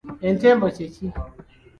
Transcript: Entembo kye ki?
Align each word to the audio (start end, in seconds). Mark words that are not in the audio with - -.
Entembo 0.29 0.65
kye 0.75 0.87
ki? 0.93 1.05